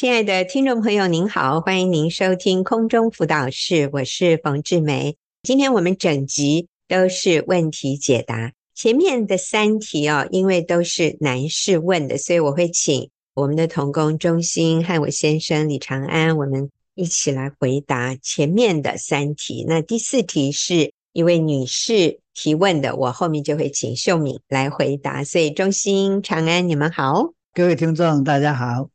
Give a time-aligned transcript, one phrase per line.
[0.00, 5.14] 亲爱的听众朋友，您好，欢迎您收听空中辅导室，我是冯志梅。
[5.42, 19.66] 今天我们整集都是问题解答，前面的三题哦，因为都是男士问的，所以我会请我们的童工中心和我先生李长安，我们一起来回答前面的三题。
[19.68, 25.22] 那第四题是一位女士提问的，我后面就会请秀敏来回答。
[25.22, 28.88] 所以中心、长安，你们好，各位听众，大家好。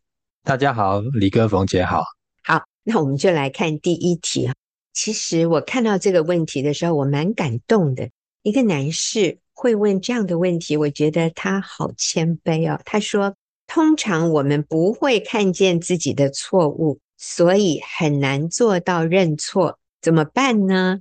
[0.45, 2.03] 大家好，李哥、冯姐好。
[2.43, 4.47] 好，那我们就来看第一题。
[4.93, 8.07] 其实我看到这个问题的时候，我蛮感动的。
[8.43, 12.79] 一个男士会问这样的问题，我觉得他好谦卑哦。
[12.85, 20.99] 他说：“通常我们不会看见自己的错误，所以很难做到认错，怎么办呢？”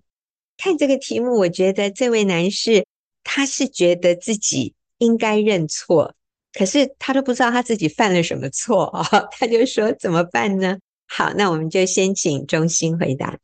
[0.57, 2.87] 看这个题目，我觉得这位男士
[3.23, 6.15] 他是觉得自己应该认错。
[6.57, 9.05] 可是他都不知道他自己犯了什么错啊，
[9.39, 10.77] 他就说怎么办呢？
[11.07, 13.37] 好，那我们就先请中心回答。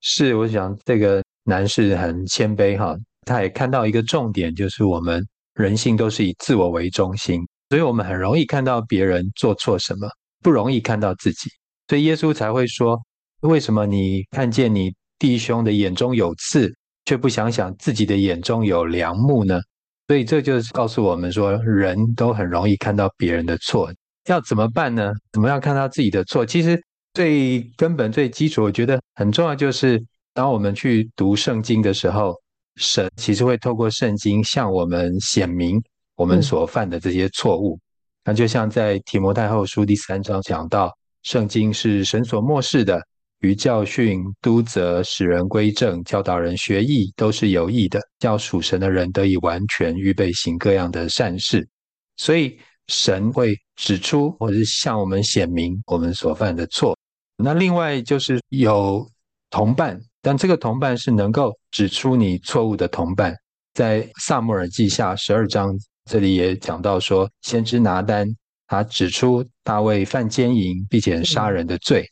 [0.00, 10.08] 是，我想这个男士很谦卑哈，他也看到一个重点，就是我们人性都是以自我为中心，所以我们很容易看到别人做错什么，
[10.40, 11.50] 不容易看到自己。
[11.88, 13.00] 所以耶稣才会说，
[13.40, 16.72] 为什么你看见你弟兄的眼中有刺，
[17.04, 19.60] 却不想想自己的眼中有梁木呢？
[20.08, 23.92] 所以这就是告诉我们说，人都很容易看到别人的错，
[24.26, 25.12] 要怎么办呢？
[25.32, 26.46] 怎么样看到自己的错？
[26.46, 32.34] 其实最根本、最基础，我觉得很重要，就是当我们去读圣经的时候，
[32.76, 35.78] 神其实会透过圣经向我们显明
[36.16, 37.78] 我们所犯的这些错误。
[38.24, 40.90] 那就像在提摩太后书第三章讲到，
[41.22, 42.98] 圣经是神所漠视的。
[43.40, 51.68] 于教训、督责、使人归正、教导人学义，都是有益的，叫属神的人得以完全，预备行各样的善事。
[52.16, 56.96] 所以神会指出，或者是向我们显明我们所犯的错。
[57.36, 59.08] 那另外就是有
[59.50, 63.32] 同伴，但这个同伴是能够指出你错误的同伴。
[63.74, 65.72] 在撒母耳记下十二章
[66.10, 68.26] 这里也讲到说，先知拿单
[68.66, 72.04] 他指出大卫犯奸淫并且杀人的罪。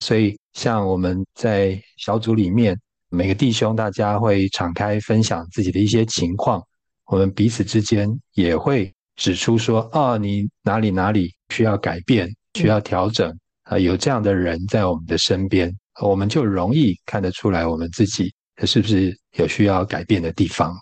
[0.00, 2.78] 所以，像我们在小组里面，
[3.08, 6.60] 每个弟兄大家会敞开分享自己的一些情况，
[7.06, 15.72] 我们彼此之间也会指出说：“哦，你哪里哪里需要改变，需要调整啊。”有这样的人在我们的身边，
[16.02, 18.32] 我们就容易看得出来我们自己
[18.64, 20.76] 是不是有需要改变的地方。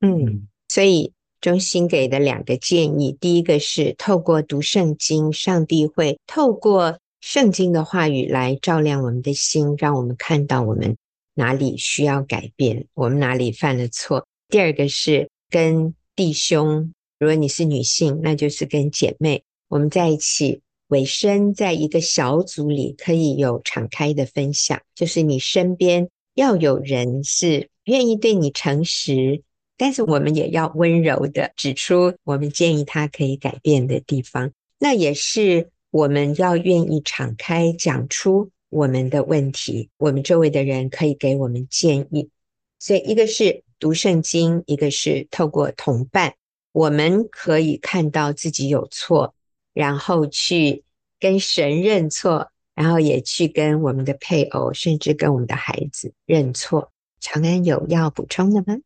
[0.00, 6.98] 嗯，所以中心给的两个建议，第一个是透过读圣经，上帝会透过。
[7.20, 10.96] 圣经的话语来照亮我们的心，让我们看到我们
[11.34, 14.26] 哪里需要改变，我们哪里犯了错。
[14.48, 24.80] 第二个是跟弟兄，如果你是女性，那就是跟姐妹，我们在一起委身在一个小组里，可以有敞开的分享。
[24.94, 29.42] 就是你身边要有人是愿意对你诚实，
[29.76, 34.52] 但是我们也要温柔的指出我们建议他可以改变的地方。
[34.78, 35.68] 那也是。
[35.90, 42.30] 我们要愿意敞开讲出我们的问题，我们周围的人可以给我们建议。
[42.78, 46.34] 所以，一个是读圣经，一个是透过同伴，
[46.72, 49.34] 我们可以看到自己有错，
[49.74, 50.84] 然后去
[51.18, 56.92] 跟神认错，然后也去跟我们的配偶，甚至跟我们的孩子认错。
[57.20, 58.78] 长安有要补充的吗？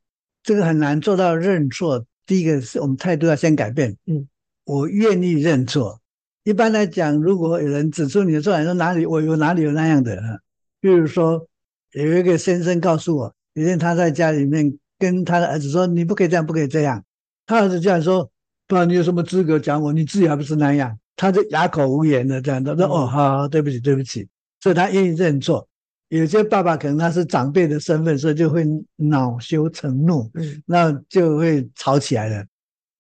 [0.43, 2.05] 这个很难做到认错。
[2.27, 3.97] 第一个是我们态度要先改变。
[4.07, 4.27] 嗯，
[4.65, 6.01] 我愿意认错。
[6.45, 10.39] 一般来讲，如果有人指出你的错，你说哪里我有哪里有那样的啊？
[10.79, 11.49] 比如说，
[11.93, 17.03] 有一个先生告诉我，有一天他在家里面跟他的儿子说：“你不可以这样，不可以这样。”
[17.47, 18.31] 他儿子这样说
[18.69, 19.91] ：“不然你有什么资格讲我？
[19.91, 24.29] 你自己还不是那样？”他就哑口无言的这样，他说：“哦，好，好，对不起，对不起。”
[24.61, 25.67] 所以他愿意认错。
[26.09, 28.67] 有些爸爸可能他是长辈的身份，所以就会
[28.97, 30.31] 恼羞成怒，
[30.67, 32.45] 那就会吵起来了。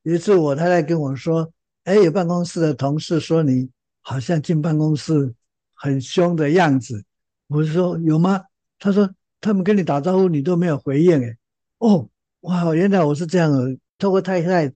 [0.05, 1.53] 有一次我太太跟我说。
[1.85, 3.69] 哎，有办公室的同事说你
[4.01, 5.35] 好像进办公室
[5.75, 7.05] 很凶的样子。
[7.47, 8.43] 我就说有吗？
[8.79, 9.09] 他说
[9.39, 11.23] 他们跟你打招呼你都没有回应。
[11.23, 11.37] 哎，
[11.79, 12.09] 哦，
[12.41, 13.77] 哇，原来我是这样的。
[13.99, 14.73] 透过太太，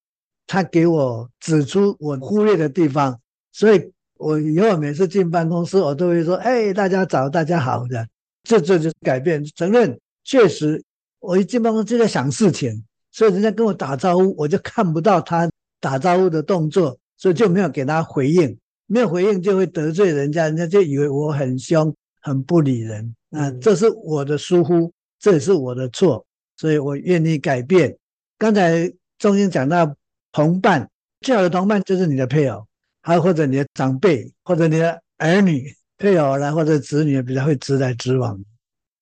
[0.46, 3.18] 他给我指出我忽略的地方，
[3.52, 8.06] 所以我以后每次进办公室，我都会说：哎，大家早，大家好的。
[8.42, 10.84] 这这就是改变，承认确实
[11.20, 15.48] 我一进办公室就在想事情，所以人家跟我打招呼，我就看不到他。
[15.80, 23.14] 打招呼的动作，所以就没有给他回应，没有回应就会得罪人家，人家就以为我很凶、很不理人。
[23.30, 26.24] 啊，这是我的疏忽，这也是我的错，
[26.56, 27.96] 所以我愿意改变。
[28.38, 29.94] 刚才中心讲到
[30.32, 30.88] 同伴，
[31.20, 32.66] 最好的同伴就是你的配偶，
[33.02, 38.42] 还有或者你的长辈，或者你的儿女、配偶啦，或者子女比较会直来直往。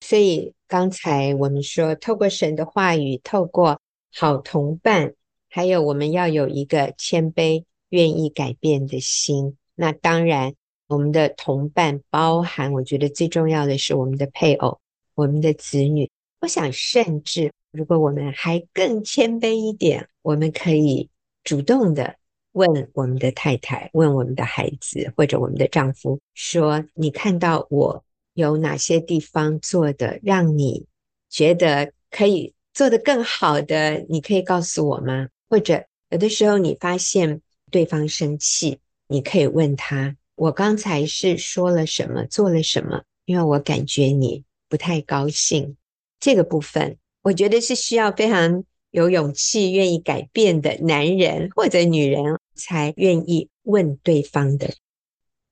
[0.00, 3.80] 所以刚才我们说，透过神的话语，透过
[4.14, 5.12] 好同伴，
[5.56, 9.56] 还有我们要有一个谦卑、愿意改变的心。
[9.74, 10.52] 那当然，
[10.86, 14.78] 我们的同伴包含，我觉得最重要的是我们的配偶、
[15.14, 16.10] 我们的子女。
[16.42, 21.08] 我想，甚至如果我们还更谦卑一点，我们可以
[21.42, 22.16] 主动的
[22.52, 28.04] 问我们的太太、问我们的孩子或者我们的丈夫说：“你看到我
[28.34, 30.84] 有哪些地方做的让你
[31.30, 34.04] 觉得可以做得更好的？
[34.10, 37.40] 你可以告诉我吗？”或者有的时候你发现
[37.70, 43.02] 对方生气，你可以问他：“我刚才是说了什么，做了什么？
[43.24, 45.76] 因为我感觉你不太高兴。”
[46.18, 54.74] 这个部分，我觉得是需要非常有勇气、愿意改变的男人或者女人才愿意问对方的。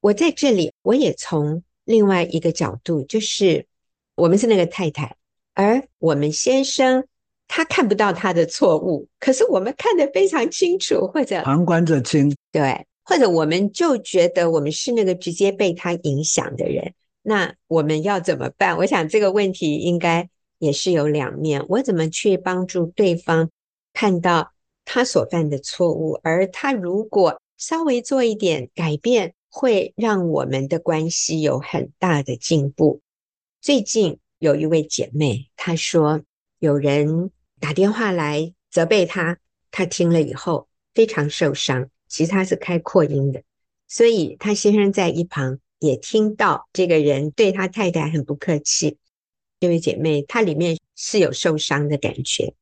[0.01, 3.67] 我在这里，我也从另外一个角度，就是
[4.15, 5.17] 我们是那个太太，
[5.53, 7.07] 而我们先生
[7.49, 18.77] 他看不到他的错误，可是我们看得非常清楚，或者旁观者清，对，或者我们就觉得我们是那个直接被他影响的人，那我们要怎么办？
[18.79, 20.29] 我想这个问题应该。
[20.61, 23.51] 也是有两面，我怎么去帮助对方
[23.93, 24.53] 看到
[24.87, 33.03] 他所犯的错误，而他如果稍微做一点改变，会让我们的关系有很大的进步。
[33.61, 36.23] 最近有一位姐妹，她说
[36.65, 37.31] 有人
[37.61, 39.37] 打电话来责备他，
[39.71, 41.91] 他听了以后非常受伤。
[42.09, 43.43] 其实他是开扩音的，
[43.87, 48.97] 所以她先生在一旁也听到这个人对他太太很不客气。
[49.61, 52.55] 这位姐妹，她里面是有受伤的感觉。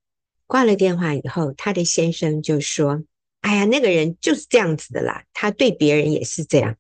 [0.49, 3.05] 挂了电话以后，她的先生就说
[3.43, 6.77] ：“哎呀，那个人就是这样子的啦，他对别人也是这样。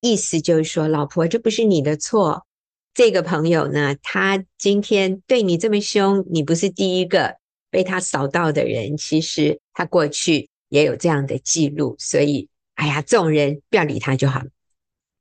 [0.00, 2.46] 意思就是说，老婆，这不是你的错。
[2.94, 7.36] 这个朋友呢，他今天对你这么凶，你不是第一个
[7.70, 8.96] 被他扫到的人。
[8.96, 14.42] 其实他过去也有这样的记录，所以，哎呀，这种人不要理他就好。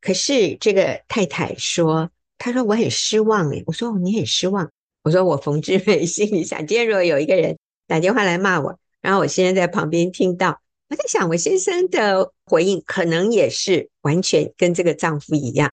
[0.02, 2.12] 可是这个太太说。”
[2.44, 4.72] 她说我很失望诶，我说，你很失望。
[5.04, 10.60] 我说我冯志美 心里想，今天如果有一个人打电话来骂我，然后我现在在旁边听到，
[10.90, 15.72] 我在想我先生的回应可能也是完全跟这个丈夫一样。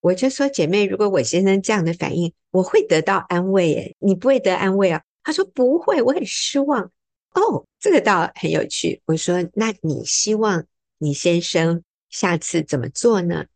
[0.00, 5.02] 我就说姐妹，如果我先生这样的反应，我会得到安慰诶，你不会得安慰啊？
[5.22, 6.90] 他说不会，我很失望。
[7.34, 9.02] 哦，这个倒很有趣。
[9.06, 10.64] 我说那你希望
[10.98, 13.46] 你先生下次怎么做呢？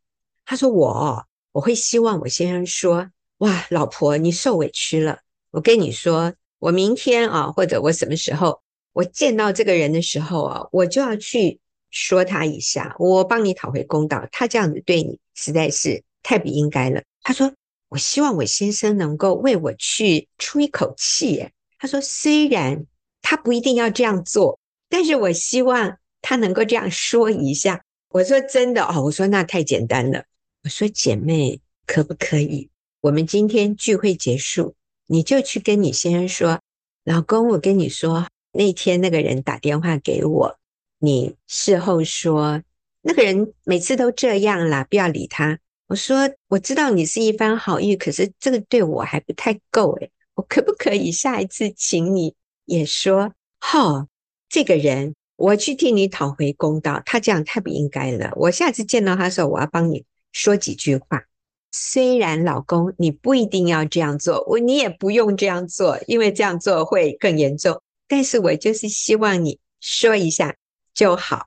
[0.44, 1.26] 他说我。
[1.52, 5.20] 我会希望我先生说：“哇，老婆，你受委屈了。
[5.52, 8.60] 我跟你说，我明天啊，或者我什么时候，
[8.92, 14.26] 我见到这个人的时候啊，我就要去说他一下，我帮你讨回公道。
[14.32, 17.52] 他这样子对你，实在是太不应该了。”他说
[17.88, 21.48] ：“我希望我先生能够为我去出一口气。”
[21.78, 22.86] 他说：“虽然
[23.22, 30.24] 他不一定要这样做，但是我希望他能够这样说一下。”我说：“真的哦。”我说：“那太简单了。”
[30.64, 32.70] 我说：“姐妹，可不可以？
[33.00, 34.74] 我们今天聚会结束，
[35.06, 36.60] 你就去跟你先生说，
[37.04, 40.58] 老公，我跟你说，那天那个人打电话给我，
[40.98, 42.62] 你事后说
[43.02, 45.58] 那个人每次都这样啦，不要理他。
[45.86, 54.06] 我说我知道你是一番好意，可是这个对我还不太够诶，我可不可以下一次请你也说，好，
[54.48, 58.32] 这个人我去替你讨回公道，他这样太不应该了。
[58.36, 60.04] 我下次见到他的时候，我要帮你。”
[60.34, 61.22] 说几句话，
[61.70, 67.80] 虽然老公你不一定要这样做，我你也不用这样做，因为这样做会更严重。
[68.08, 70.56] 但是我就是希望你说一下
[70.92, 71.46] 就好。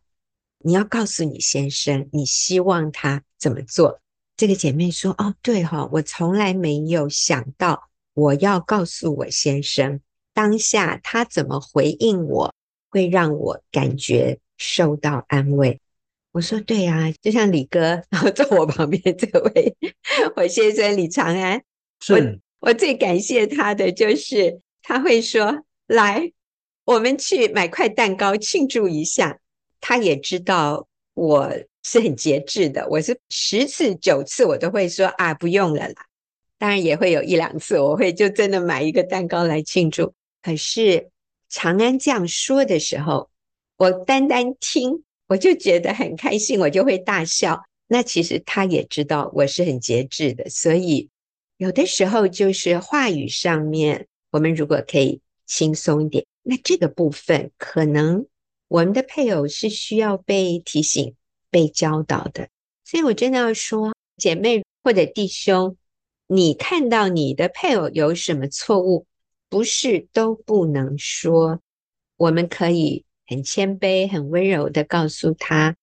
[0.60, 4.00] 你要告诉你先生，你希望他怎么做。
[4.38, 10.00] 这个姐妹说：“哦，对哈，我从来没有想到我要告诉我先生，
[10.32, 12.54] 当下他怎么回应我，
[12.90, 15.82] 会让我感觉受到安慰。”
[16.34, 19.76] 我说对呀、啊，就像李哥，然后坐我旁边这位
[20.36, 21.64] 我先生李长安，
[22.00, 26.32] 是我我最感谢他的就是他会说，来，
[26.86, 29.40] 我们去买块蛋糕庆祝一下。
[29.82, 31.52] 他也知道我
[31.88, 36.06] 是很节制的，我是十次九次我都会说啊，不用了啦。
[36.58, 40.14] 当然也会有一两次我会就真的买一个蛋糕来庆祝。
[40.42, 41.10] 可是
[41.48, 43.30] 长安这样说的时候，
[43.78, 45.04] 我单单听。
[45.30, 47.62] 我就觉得很开心，我就会大笑。
[47.86, 51.10] 那其实他也知道我是很节制的，所以
[51.58, 58.26] 有的时候就是话语上面，我们如果可以轻松一点，那这个部分可能
[58.70, 61.14] 我们的配偶是需要被提醒，
[61.50, 62.50] 被教导的。
[62.84, 65.76] 所以我真的要说，姐妹或者弟兄，
[66.28, 69.06] 你看到你的配偶有什么错误，
[69.50, 71.60] 不是都不能说，
[72.16, 75.76] 我们可以很谦卑、很温柔的告诉他，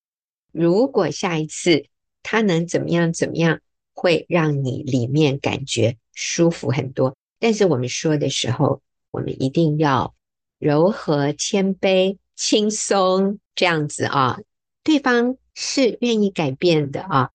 [0.52, 1.86] 如果下一次
[2.22, 3.60] 他能怎么样怎么样，
[3.92, 7.16] 会让你里面感觉舒服很多。
[7.38, 8.80] 但是我们说的时候，
[9.10, 10.14] 我们一定要
[10.58, 14.40] 柔和、谦卑、轻松这样子啊，
[14.84, 17.30] 对方是愿意改变的啊。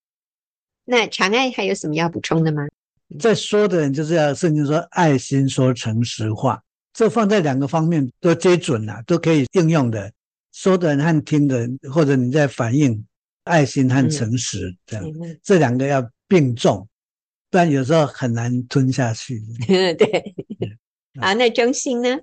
[0.85, 2.67] 那长爱还有什么要补充的吗？
[3.19, 6.63] 在说的人就是要圣经说爱心说诚实话，
[6.93, 10.11] 这放在两个方面都接准了、啊，都可以应用的。
[10.51, 13.03] 说的人和听的人，或者你在反映
[13.45, 16.87] 爱心和诚实、嗯、这样，嗯、这两个要并重，
[17.49, 19.41] 不然有时候很难吞下去。
[19.67, 20.35] 对，
[21.19, 22.19] 啊，那中心呢？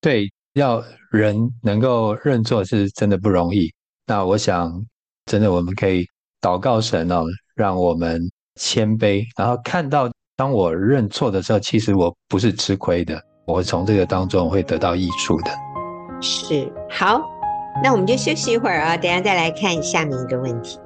[0.00, 3.72] 对，要人能够认错是真的不容易。
[4.08, 4.72] 那我想，
[5.24, 6.06] 真的我们可以
[6.40, 7.24] 祷告神哦，
[7.56, 8.20] 让我们
[8.54, 15.50] 谦卑，然后看到当我认错的时候，其实我不是吃亏的，我从这个当中会得到益处的。
[16.20, 17.20] 是，好，
[17.82, 20.78] 那我们就休息一会儿啊，等下再来看下面一个问题。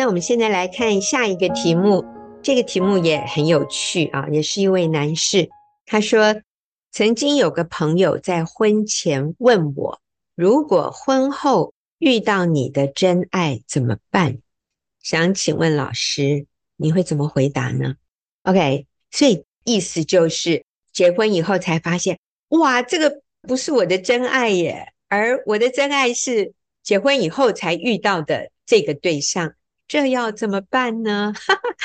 [0.00, 2.02] 那我们现在来看下一个题目。
[2.42, 5.50] 这个题目也很有趣啊，也是一位男士。
[5.84, 6.40] 他说，
[6.90, 10.00] 曾经有个朋友在婚前问我，
[10.34, 14.38] 如果婚后遇到你的真爱怎么办？
[15.02, 16.46] 想请问老师，
[16.78, 17.96] 你会怎么回答呢
[18.44, 20.64] ？OK，所以意思就是
[20.94, 29.52] 结婚以后才发现，哇，这个不是我的真爱耶，而我的真爱是结婚以后才遇到的这个对象。
[29.90, 31.34] 这要怎么办呢？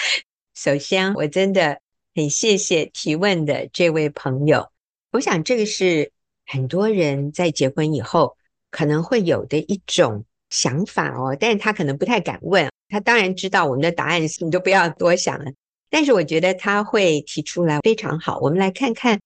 [0.53, 1.79] 首先，我真的
[2.13, 4.69] 很谢谢提问的这位朋友。
[5.11, 6.11] 我想，这个是
[6.45, 8.37] 很多人在结婚以后
[8.69, 12.69] 可能会有的一种想法哦，但是他可能不太敢问。
[12.89, 15.51] 他当然知道我们的答案，你都不要多想了。
[15.89, 18.37] 但是我觉得他会提出来非常好。
[18.39, 19.19] 我们来看看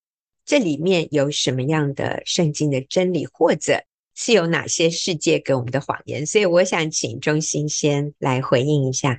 [0.46, 3.84] 这里面有什么样的圣经的真理，或者。
[4.22, 6.26] 是有哪些世界给我们的谎言？
[6.26, 9.18] 所以我想请钟欣先来回应一下。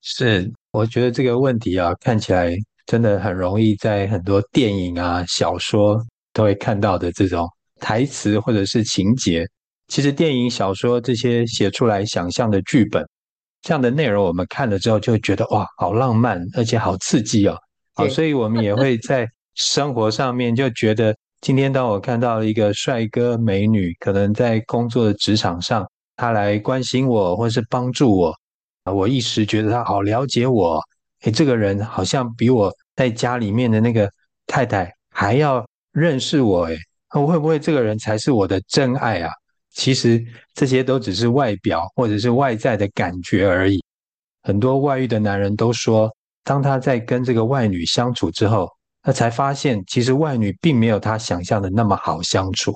[0.00, 7.46] 是，我觉得这个问题啊，看起来真的很容易在很多电影啊、小说都会看到的这种
[7.80, 9.46] 台词或者是情节。
[9.88, 13.06] 其实电影、小说这些写出来想象的剧本，
[13.60, 17.54] 这样的内容我们看了之后就会觉得哇，好浪漫，而且好刺激哦。
[17.92, 21.14] 好，所以我们也会在生活上面就觉得。
[21.40, 28.34] 今天当我看到一个帅哥美女，可能在工作的职场上，他来关心我或是帮助我，
[28.82, 30.80] 啊，我一时觉得他好了解我，
[31.22, 34.10] 诶，这个人好像比我在家里面的那个
[34.48, 36.76] 太太还要认识我，诶，
[37.14, 39.30] 那会不会这个人才是我的真爱啊？
[39.70, 40.20] 其实
[40.54, 43.80] 这些都只是外表或者是外在的感觉而已。
[44.42, 48.68] 很多外遇的男人都说，当他在跟这个外女相处之后，
[49.08, 52.74] 他才发现，其实外女并没有他想象的那么好相处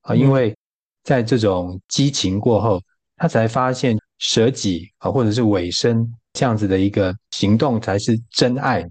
[0.00, 0.14] 啊！
[0.14, 0.56] 因为
[1.02, 2.80] 在这种激情过后，
[3.16, 8.82] 他才发现舍己啊，或者是委身这样子的一个行动才是真爱。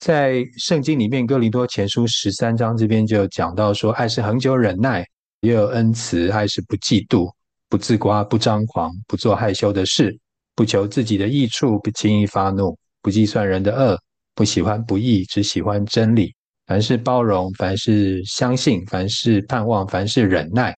[0.00, 5.06] 在圣经里面，《哥林多前书》十三章这边就讲到说，爱是恒久忍耐，
[5.42, 7.32] 也有恩慈；爱是不嫉妒，
[7.68, 10.18] 不自夸，不张狂，不做害羞的事，
[10.56, 13.96] 不求自己的益处，不轻易发怒，不计算人的恶。
[14.34, 16.34] 不喜欢不义，只喜欢真理。
[16.66, 20.74] 凡事包容，凡事相信，凡事盼望，凡事忍耐。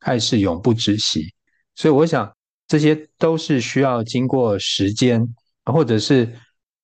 [0.00, 1.26] 爱是永不止息。
[1.74, 2.30] 所以，我想
[2.66, 5.24] 这些都是需要经过时间，
[5.64, 6.30] 或者是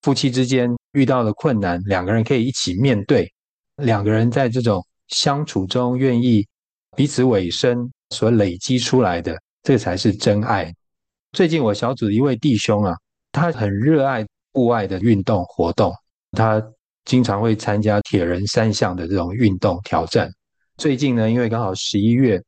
[0.02, 3.30] 夫妻之间遇到的困难，两个人可以一起面对。
[3.76, 6.46] 两个人在这种相处中愿意
[6.96, 10.72] 彼此委身所累积出来的，这才是真爱。
[11.32, 12.94] 最近我小组一位弟兄啊，
[13.32, 15.92] 他很热爱户外的运动活动。
[16.34, 16.62] 他
[17.04, 20.30] 经常会参加铁人三项的这种运动挑战。
[20.76, 22.42] 最近呢，因为刚好十一月，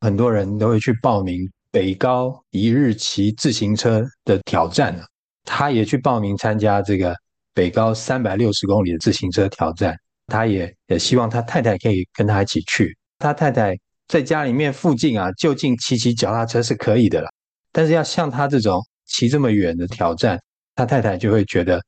[0.00, 5.00] 很多人都会去报名北高一日骑自行车的挑战。
[5.44, 7.16] 他也去报名参加这个
[7.54, 9.96] 北高三百六十公里的自行车挑战。
[10.26, 12.96] 他也也希望他太太可以跟他一起去。
[13.18, 13.76] 他太太
[14.08, 17.28] 在家里面附近啊，就近骑骑脚踏车是可以的了。
[17.72, 20.40] 但是要像他这种骑这么远的挑战，
[20.74, 21.80] 他太太就会觉得。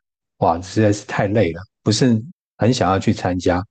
[0.43, 2.21] 哇，实在是太累了，不是
[2.59, 3.65] 很想要去参加。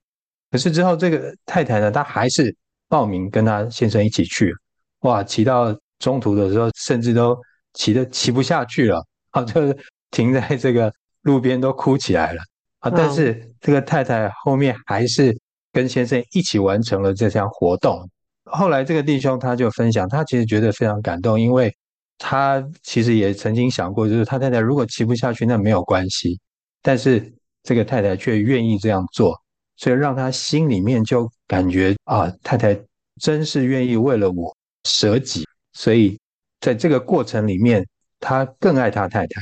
[0.50, 2.54] 可是之后，这个太太呢，她还是
[2.88, 4.54] 报名跟她先生一起去。
[5.00, 7.38] 哇，骑到中途的时候，甚至都
[7.74, 9.74] 骑的骑不下去了， 啊，就
[10.10, 12.40] 停在这个路边都哭起来了
[12.80, 12.90] 啊。
[12.90, 15.38] 但是这个太太后面还是
[15.72, 18.08] 跟先生一起完成了这项活动。
[18.44, 21.74] 后来这个弟兄他就分享，他其实觉得非常感动，因为
[22.18, 26.38] 他其实也曾经想过，就是他太太如果骑不下去，那没有关系，
[26.82, 29.40] 但是这个太太却愿意这样做，
[29.76, 32.78] 所以让他心里面就感觉啊，太太
[33.20, 36.18] 真是愿意为了我舍己，所以
[36.60, 37.86] 在这个过程里面，
[38.18, 39.40] 他更爱他太太。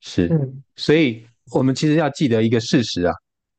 [0.00, 0.28] 是，
[0.74, 3.14] 所以我们其实要记得一个事实啊，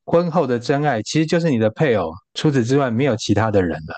[0.05, 3.95] 婚后的真爱其实就是你的配偶，除此之外没有其他的人了。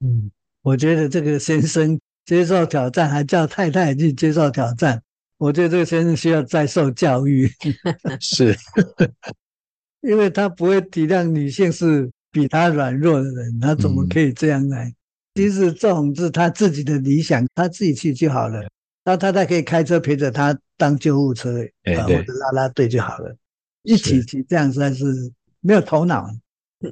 [0.00, 0.30] 嗯，
[0.62, 5.02] 我觉得这个先生接受挑战，还叫太太去接受挑战，
[5.38, 7.50] 我觉得这个先生需要再受教育。
[8.20, 8.56] 是，
[10.02, 14.84] 因为他不会体谅女性是比他软弱的人，他怎么可以这样来？
[14.88, 14.94] 嗯、
[15.34, 18.66] 其实这种是他自己的理想，他自己去就好了。
[19.04, 23.36] 那太太可以开车陪着他当救护车，欸、或者拉拉队就好了。
[23.82, 26.28] 一起去这样实在是没有头脑。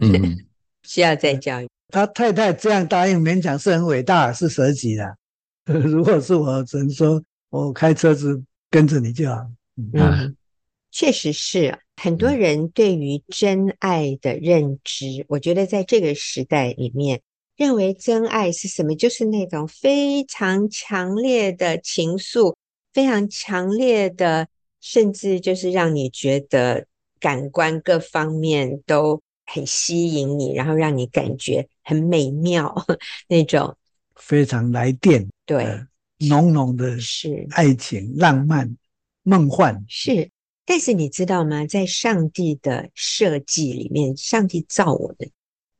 [0.00, 0.38] 嗯，
[0.84, 1.68] 需要再教育。
[1.88, 5.16] 他太太这样答应，勉强是很伟大，是舍己的。
[5.66, 7.22] 如果是我，只能说
[7.54, 9.46] 我开车子跟着你就好。
[9.92, 10.36] 嗯，
[10.90, 17.22] 确实是很多人对于真爱的认知，我觉得在这个时代里面，
[17.56, 18.96] 认为真爱是什么？
[18.96, 22.56] 就是那种非常强烈的情愫，
[22.92, 24.48] 非常强烈的，
[24.80, 26.84] 甚至就是让你觉得
[27.20, 32.74] 感官各方面都很吸引你，然后让你感觉很美妙
[33.28, 33.76] 那种，
[34.16, 35.64] 非常来电，对，
[36.18, 38.76] 浓浓的是爱情、浪漫、
[39.22, 39.84] 梦幻。
[39.88, 40.30] 是，
[40.64, 41.66] 但是你知道吗？
[41.66, 45.30] 在上帝的设计里面，上帝造我们，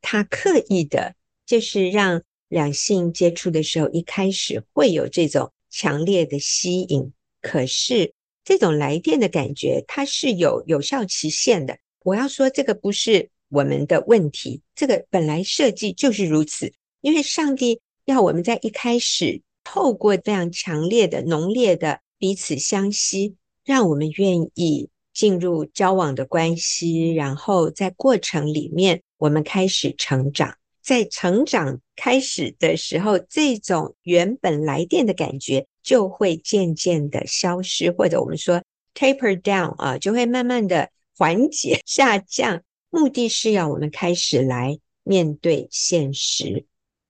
[0.01, 1.15] 他刻意的，
[1.45, 7.11] 就是让两性接触的时候，一开始会有这种强烈的吸引，
[7.41, 8.13] 可是
[8.43, 11.77] 这种来电的感觉，它是有有效期限的。
[12.03, 13.29] 我要说，这个不是。
[13.49, 30.55] 我们的问题，这个本来设计就是如此，因为上帝要我们在一开始透过非常强烈的、浓烈的彼此相吸，让我们愿意进入交往的关系，然后在过程里面，我们开始成长。
[30.81, 42.61] 在成长开始的时候，这种原本来电的感觉就会渐渐的消失，或者我们说 taper down 啊，就会慢慢的缓解 下降。
[42.91, 46.65] 目的是要我们开始来面对现实，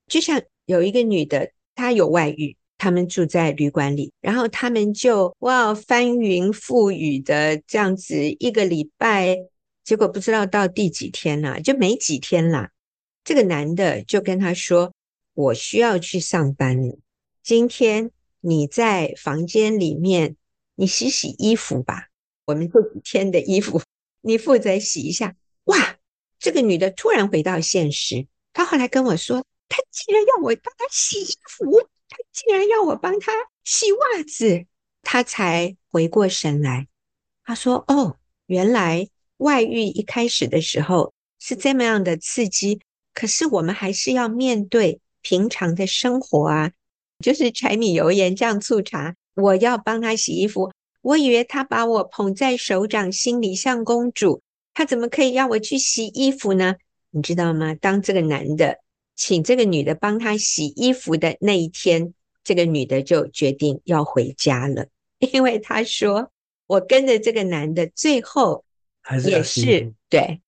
[0.07, 9.37] 就像有一个女的，他有外遇，他们住在旅馆里，然后他们就哇翻云覆雨的这样子一个礼拜，
[9.83, 12.69] 结果不知道到第几天了，就没几天了。
[13.23, 14.93] 这个男的就跟她说
[15.35, 16.97] ：“我需要去上班了，
[17.43, 20.35] 今天你在房间里面，
[20.75, 22.09] 你洗洗衣服吧，
[22.45, 23.81] 我们这几天的衣服
[24.21, 25.35] 你负责洗一下。”
[25.65, 25.97] 哇，
[26.37, 28.27] 这个女的突然回到现实。
[28.53, 31.65] 她后来跟我说，她竟然要我帮她洗衣服，
[32.09, 33.31] 她竟然要我帮她
[33.63, 34.65] 洗袜子，
[35.01, 36.87] 她才回过神来。
[37.43, 42.79] 她说：“哦，原来外遇一开始的时候是这么样的刺激，
[43.13, 46.71] 可是我们还是要面对平常的生活啊，
[47.23, 49.15] 就是柴米油盐酱醋茶。
[49.35, 54.41] 我要帮她洗衣服，我以为她把我捧在手掌心里像公主。”
[54.77, 56.75] 他怎么可以让我去洗衣服呢？
[57.11, 57.73] 你知道吗？
[57.75, 58.79] 当这个男的
[59.15, 64.87] 请这个女的帮他洗衣服的那一天，这个女的就决定要回家了，
[65.19, 66.31] 因为她说
[66.67, 68.65] ：“我跟着这个男的，最后
[69.25, 70.41] 也是，是对，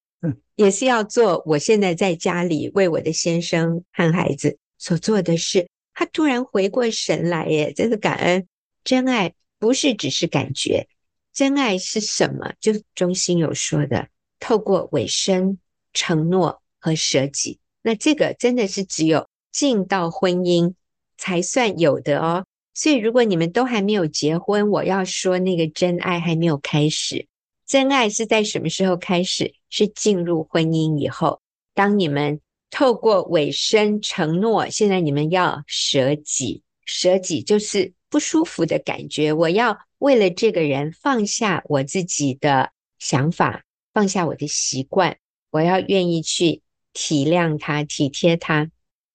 [0.56, 8.48] 也是要做我现在在家里为我的先生和孩子所做的事。”她突然回过神来，耶，真的感恩。
[8.84, 10.88] 真爱不是只是感觉，
[11.34, 12.54] 真爱是什么？
[12.60, 14.10] 就中心有说的。
[14.40, 15.58] 透过委身、
[15.94, 20.74] 承诺和舍己，那这个真的是只有进到婚姻
[21.18, 22.46] 才算有的哦。
[22.74, 27.26] 所以，如果你们都还没有结婚，我要说那个真爱还没有开始。
[27.66, 29.54] 真爱是在什么时候开始？
[29.70, 31.40] 是进入婚姻以后。
[31.74, 39.32] 当你们透过委身、承诺，现在你们要舍己，舍己就是不舒服的感觉。
[39.32, 43.64] 我要为了这个人放下我自己的想法。
[43.94, 45.18] 放下我的习惯，
[45.52, 46.62] 我要愿意去
[47.00, 48.72] 体谅他、体贴他。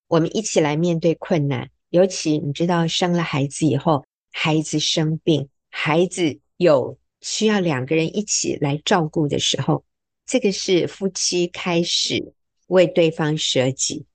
[0.07, 9.85] 我们一起来面对困难，尤其你知道，生了孩子以后，孩子生病，孩子有需要两个人一起来照顾的时候，
[10.25, 12.35] 这个是夫妻开始
[12.68, 14.07] 为对方舍己，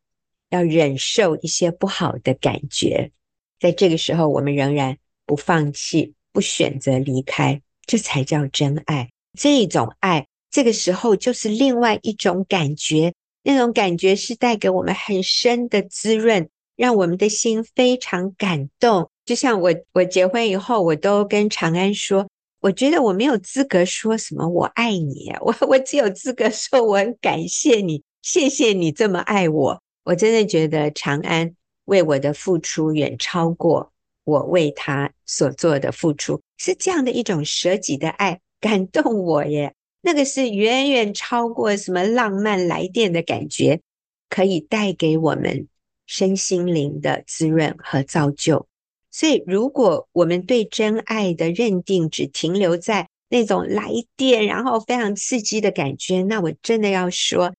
[0.50, 3.12] 要忍受一些不好的感觉。
[3.60, 9.10] 在这个时候，我们仍然不放弃，不选择离开，这才叫真爱。
[9.38, 19.10] 这种爱，这个时候就是另外一种感觉，那种感觉是带给我们很深的滋润，让我们的心非常感动。
[19.26, 22.28] 就像我，我结婚以后，我都跟长安说，
[22.62, 29.82] 我觉得我没有资格说什么“我爱你”， 我我只有资格说我很感谢你，谢谢你这么爱我。
[30.04, 31.54] 我真的觉得长安
[31.86, 33.92] 为我的付出远超过
[34.24, 39.74] 我为他所做的付出，是这样的一种舍己的爱，感动我耶。
[40.02, 43.82] 那个是远远超过什么浪漫来电的感觉，
[44.30, 45.68] 可以带给我们
[46.06, 48.68] 身心灵的滋润和造就。
[49.12, 57.54] 所以，如果我们对真爱的认定只停留在那种来电，然后非常刺激的感觉，那我真的要说，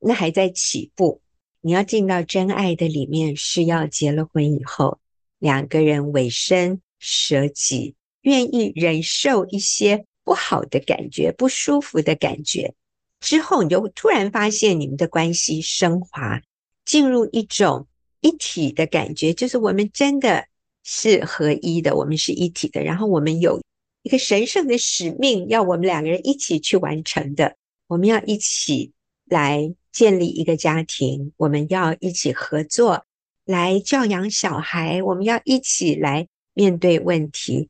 [0.00, 1.20] 那还在起步。
[1.60, 4.98] 你要进到真爱的里面，是要结了婚以后，
[5.38, 10.04] 两个人委身舍己，愿意忍受一些
[10.34, 12.74] 不好的感觉、不舒服的感觉，
[13.20, 16.42] 之后你就突然发现你们的关系升华，
[16.84, 17.86] 进入一种
[18.20, 20.44] 一体的感觉，就是我们真的
[20.82, 23.62] 是合一的，我们是一体的，然后我们有
[24.02, 27.54] 一个神圣的使命，要我们两个人一起去完成的，
[27.86, 28.90] 我们要一起
[29.26, 29.72] 来。
[29.94, 33.06] 建立一个家庭，我们要一起合作
[33.44, 37.68] 来教养小孩，我们要一起来面对问题。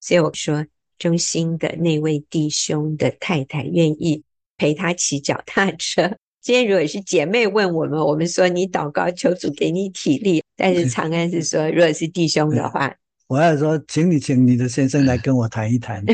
[0.00, 0.64] 所以我说，
[0.98, 4.22] 中心的那位弟兄的太太愿意
[4.56, 6.16] 陪他骑脚踏车。
[6.42, 10.42] 今天如果是姐妹问我们，我们说你祷告求主给你体力。
[10.56, 12.94] 但是长安是说，如果是弟兄的话，
[13.26, 16.04] 我要说，请你请你的先生来跟我谈一谈，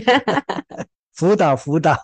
[1.15, 1.97] 辅导辅导。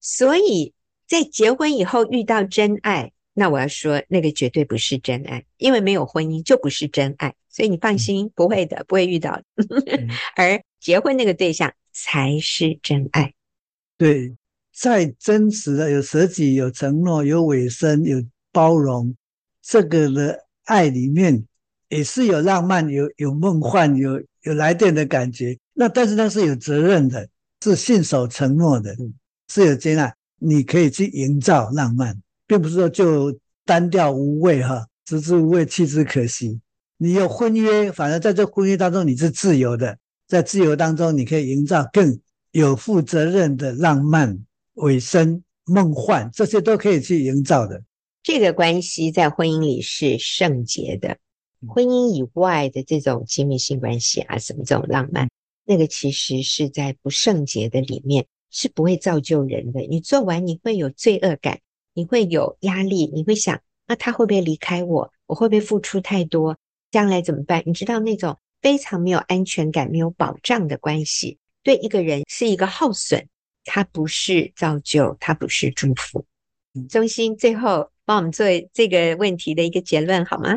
[0.00, 0.72] 所以。
[1.08, 9.40] 在结婚以后遇到真爱，那我要说，那个绝对不是真爱，因为没有婚姻就不是真爱，所以你放心，不会的，不会遇到。
[10.34, 11.72] 而结婚那个对象
[12.04, 13.32] 才是真爱。
[13.96, 14.36] 对，
[14.74, 19.16] 在真实的有舍己、有承诺、有委身、有包容
[19.62, 21.46] 这个的爱里面，
[21.88, 25.58] 也是有浪漫、有有梦幻、有有来电的感觉。
[25.72, 27.26] 那但是那是有责任的，
[27.62, 28.94] 是信守承诺的，
[29.48, 30.14] 是有接纳。
[30.38, 32.14] 你可以去营造浪漫，
[32.46, 36.60] 并不是说就单调无味哈，食之无味，弃之可惜。
[36.98, 44.38] 你有婚约，反而在这婚约当中你是自由的，在自由当中你可以营造更有负责任的浪漫、
[44.74, 47.82] 尾声、梦幻，这些都可以去营造的。
[48.22, 51.16] 这个关系在婚姻里是圣洁的，
[51.68, 55.28] 婚姻以外的这种亲密性关系啊，什么这种浪漫，
[55.64, 58.26] 那个其实是在不圣洁的里面。
[58.48, 59.80] 是不会造就人的。
[59.80, 61.58] 你做完你会有罪恶感，
[61.92, 65.12] 你会有压力，你会想：那他会不会离开我？
[65.26, 66.56] 我会不会付出太多？
[66.90, 67.62] 将来怎么办？
[67.66, 73.24] 你知道那种非常没有安全感、没有保障的关系，对一个人是一个耗损，
[73.64, 76.26] 它不是造就，它不是祝福。
[76.90, 80.52] 中心最后帮我们做这个问题的一个结论好吗？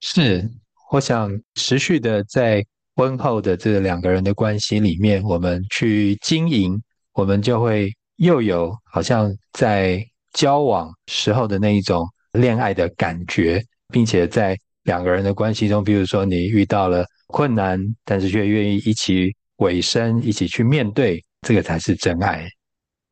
[0.00, 0.50] 是，
[0.90, 2.64] 我想持续的在
[2.96, 6.82] 婚后的这两个人的关系里面，我们去经营。
[7.12, 10.02] 我们就会又有好像在
[10.32, 22.46] 交往时候的那一种恋爱的感觉，并且在两个人的关系中，比如说你遇到了困难，但是却愿意一起委身，一起去面对，这个才是真爱。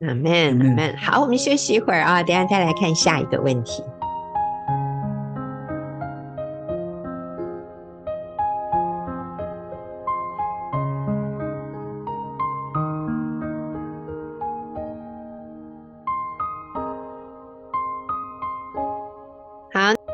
[0.06, 0.96] 阿门，阿门。
[0.96, 3.82] 好，我们休息一会儿啊，等下再来看下一个问题。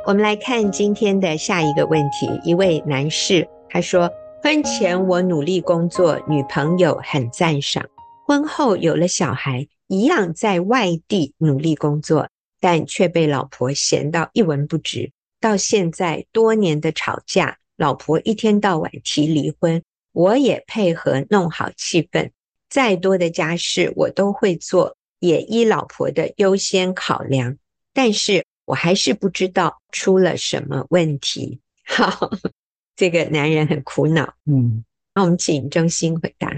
[0.06, 2.40] 我们来看今天的下一个问题。
[2.42, 4.10] 一位男士他说
[4.42, 7.84] ：“婚前我努力工作，女朋友很赞赏；
[8.26, 12.28] 婚后有了小孩，一样在外地努力工作，
[12.60, 15.12] 但却被老婆嫌到一文不值。
[15.40, 22.30] 到现在多年的吵架，老婆一天到晚提离婚，我也配合弄好气氛。
[22.68, 27.56] 再多的家事我都会做，也依老婆的优先考量，
[27.92, 31.58] 但是。”我还是不知道出了什么问题。
[31.86, 32.30] 好，
[32.98, 34.34] 这个男人很苦恼。
[34.46, 34.84] 嗯，
[35.14, 36.52] 那我们请中心回答。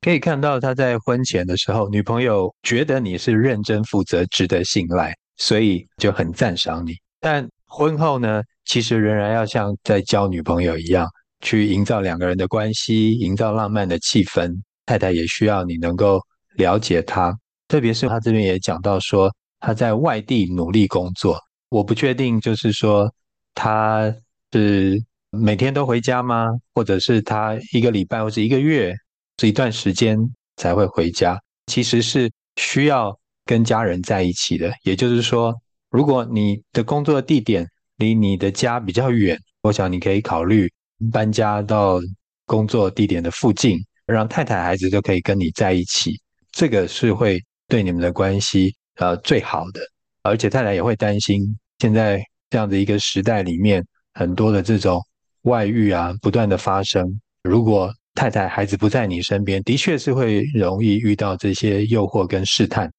[0.00, 6.94] 可以看到他在婚前的时候，女朋友觉得你是认真负责、值得信赖，所以就很赞赏你。
[7.18, 11.08] 但婚后呢，其实仍然要像在交女朋友一样，
[11.40, 14.54] 去营造两个人的关系，营造浪漫的气氛。
[14.86, 16.20] 太太也需要你能够
[16.54, 21.36] 了解他，特别是他这边也讲到说，他在外地努力工作。
[21.68, 23.12] 我不确定，就是说
[23.54, 24.14] 他
[24.52, 26.48] 是每天都回家吗？
[26.74, 28.92] 或者是他一个礼拜或者一个月
[29.36, 30.18] 这一段时间
[30.56, 31.40] 才会回家？
[31.66, 34.72] 其实是需要跟家人在一起的。
[34.82, 35.54] 也就是说，
[35.90, 37.64] 如果你的工作地点
[37.96, 40.68] 离你的家比较远，我想你可以考虑
[41.12, 42.00] 搬家到
[42.44, 46.20] 工作地点的附近，让太太孩子都可以跟你在一起。
[46.50, 49.80] 这个是会对你们的关系呃最好的，
[50.24, 55.00] 而且太太也会担心，现在这样的一个时代里面，很多的这种
[55.42, 57.20] 外遇啊不断的发生。
[57.42, 62.90] 如果太太孩子不在你身边，的确是会容易遇到这些诱惑跟试探。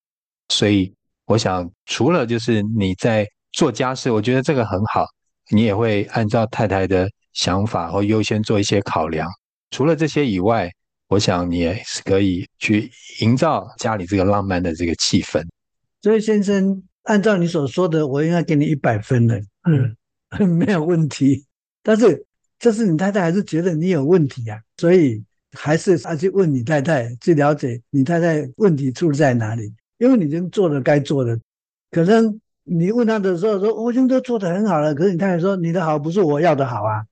[0.50, 0.94] 所以
[1.26, 5.06] 我想，除了就是你在做家事，我觉得这个很好，
[5.50, 9.30] 你也会按照太太的想法或优先做一些考量。
[9.70, 10.70] 除了这些以外，
[11.08, 15.46] 我想你也是可以去营造家里这个浪漫的这个气氛。
[16.02, 19.36] 所以先生，按照你所说的，我应该给你一百分了，
[19.70, 19.96] 嗯，
[20.58, 21.46] 没有问题。
[21.84, 22.26] 但是
[22.62, 24.58] 这是你太太还是觉得你有问题啊？
[24.78, 25.22] 所以
[25.52, 29.74] 还是要去问你太太，去了解你太太问题出在哪里。
[29.98, 31.38] 因为你已经做了该做的，
[31.90, 37.04] 可能你问他的时候说我已经都做得很好了，可是你太太说你的好不是我要的好啊，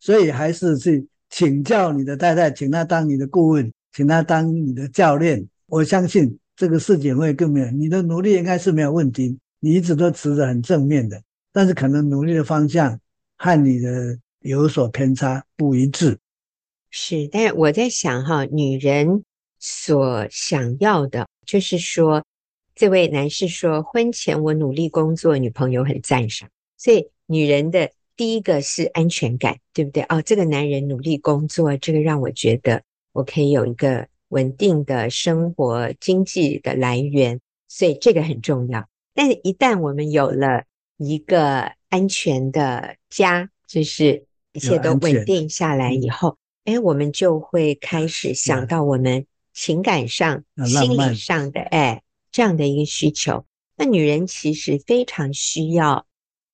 [0.00, 1.06] 所以还是去。
[1.30, 5.44] 请教你的太太，请他当你的顾问，请他当你的教练。
[5.66, 9.36] 我相信这个事情会更没有，你的努力应该是没有问题。
[9.58, 11.20] 你一直都持着很正面的，
[11.52, 12.96] 但是可能努力的方向
[13.36, 16.18] 和你的有所偏差，不一致。
[16.90, 19.24] 是，但是我在想哈，女人
[19.58, 22.24] 所想要的，就是说，
[22.74, 27.90] 这位男士说，婚前我努力工作，女朋友很赞赏，所以女人的。
[28.16, 30.04] 第一个是安全感，对不对？
[30.04, 32.80] 哦，这个男人努力工作，这个让我觉得
[33.10, 38.88] 我可以有一个稳定的生活经济的来源，所以这个很重要。
[39.14, 40.62] 但是，一旦我们有了
[40.96, 44.24] 一个安全的家，就是
[44.54, 53.44] 一切都稳定下来以后，哎，我们就会开始想到我们情感上、心理上的哎这样的一个需求。
[53.76, 56.06] 那女人其实非常需要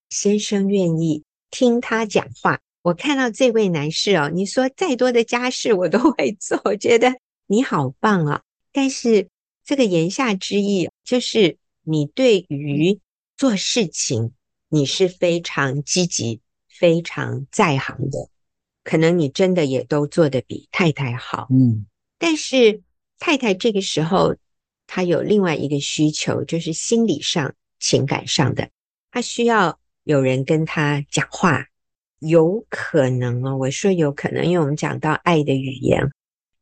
[0.08, 1.22] 先生愿意。
[1.50, 7.12] 听她讲话，我看到这位男士哦，你说再多的家事我都会做，我觉得
[7.48, 8.42] 你好棒啊！
[8.72, 9.28] 但是
[9.64, 13.00] 这个言下之意就是你对于
[13.36, 14.32] 做事情
[14.68, 16.40] 你是非常积极、
[16.80, 18.30] 非常在行的，
[18.82, 21.46] 可能你真的也都做得比太太好。
[21.50, 21.84] 嗯，
[22.18, 22.80] 但是
[23.18, 24.34] 太太这个时候
[24.86, 28.70] 她有另外一个需求，就是心理上、情感上的，
[29.12, 29.78] 她需要。
[30.04, 31.66] 有人跟她讲话，
[32.20, 33.58] 有可能哦。
[33.58, 36.10] 我说有可能，因为我们讲到爱的语言，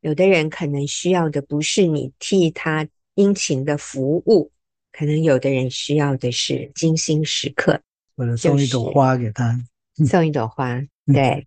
[0.01, 4.51] 有的人可能需要的不是你替他殷勤的服务，
[4.93, 7.81] 可能有的人需要的是精心时刻，
[8.17, 9.59] 或者送一朵花给他，
[10.07, 11.47] 送一朵花，对，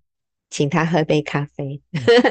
[0.50, 1.82] 请他喝杯咖啡，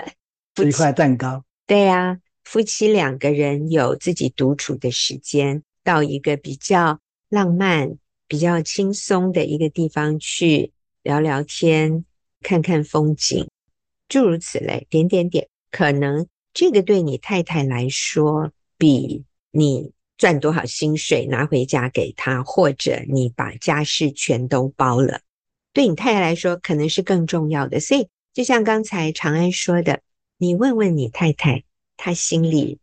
[0.56, 7.96] 吃一块蛋糕，对呀，夫妻两个人有自己独处的时间，到一个比较浪漫。
[8.30, 10.70] 比较轻松的一个地方去
[11.02, 12.04] 聊聊天，
[12.42, 13.48] 看看风景，
[14.06, 25.22] 诸如此类，点点点，可能这个对你太太来说，比你赚多少薪水拿回家给她，或者你把家事全都包了，
[25.72, 27.80] 对你太太来说可能是更重要的。
[27.80, 30.02] 所以，就像刚才长安说的，
[30.38, 31.64] 你问问你太太，
[31.96, 32.78] 她心里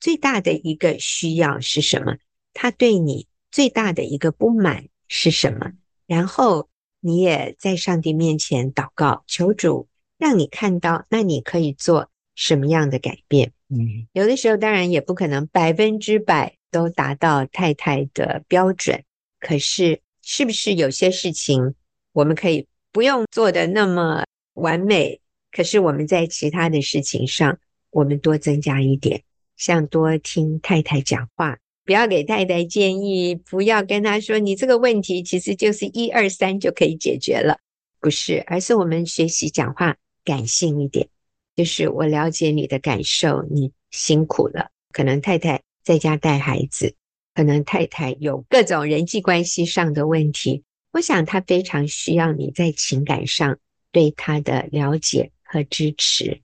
[0.00, 2.16] 最大的一个需要是什么？
[2.52, 5.72] 她对你最大的一个不满是什么？
[6.06, 6.68] 然后
[7.00, 13.52] 你也在上帝面前祷告，求主让你看到，那你可以做什么样的改变？
[13.68, 19.04] 嗯，有的时候当然也不可能百分之百都达到太太的标准，
[19.40, 21.74] 可是是不是有些事情
[22.12, 25.20] 我们可以不用做得那么完美？
[25.50, 27.58] 可是我们在其他的事情上，
[27.90, 29.22] 我们多增加一点，
[29.56, 31.58] 像多听太太讲话。
[31.84, 37.58] 不要给太太建议，不要跟她说你这个问题其实就是一二三就可以解决了，
[38.00, 41.08] 不是，而是我们学习讲话感性一点，
[41.56, 46.94] 就是我了解你的感受，你辛苦了，可能太太在家带孩子，
[47.34, 53.58] 可能太太有各种人际关系上的问题，我想他非常需要你在情感上
[53.90, 56.40] 对他的了解和支持。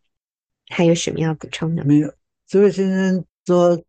[0.69, 1.85] 还有什么要补充的？
[1.85, 2.13] 没有，
[2.47, 3.83] 这位先生说。